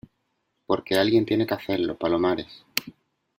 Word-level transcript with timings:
porque 0.65 0.95
alguien 0.97 1.27
tiene 1.27 1.45
que 1.45 1.53
hacerlo, 1.53 1.95
Palomares. 1.95 2.65